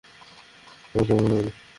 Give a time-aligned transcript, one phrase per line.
[0.93, 1.49] আমি তোমায় ঘৃণা করি!